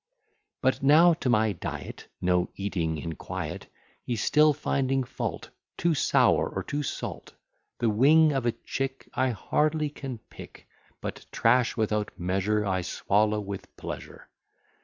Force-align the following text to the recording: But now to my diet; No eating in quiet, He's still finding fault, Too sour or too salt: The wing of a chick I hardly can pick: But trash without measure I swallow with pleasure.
But 0.63 0.81
now 0.81 1.13
to 1.13 1.29
my 1.29 1.51
diet; 1.51 2.07
No 2.21 2.49
eating 2.55 2.97
in 2.97 3.13
quiet, 3.13 3.67
He's 4.03 4.23
still 4.23 4.51
finding 4.51 5.03
fault, 5.03 5.51
Too 5.77 5.93
sour 5.93 6.49
or 6.49 6.63
too 6.63 6.81
salt: 6.81 7.35
The 7.77 7.87
wing 7.91 8.31
of 8.33 8.47
a 8.47 8.51
chick 8.53 9.07
I 9.13 9.29
hardly 9.29 9.91
can 9.91 10.17
pick: 10.31 10.67
But 11.01 11.27
trash 11.31 11.77
without 11.77 12.17
measure 12.19 12.65
I 12.65 12.81
swallow 12.81 13.39
with 13.41 13.77
pleasure. 13.77 14.27